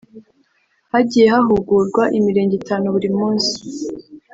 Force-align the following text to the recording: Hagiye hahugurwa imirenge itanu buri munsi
Hagiye 0.93 1.25
hahugurwa 1.33 2.03
imirenge 2.17 2.53
itanu 2.61 2.85
buri 2.95 3.09
munsi 3.17 3.53